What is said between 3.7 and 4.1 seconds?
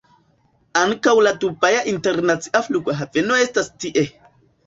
tie.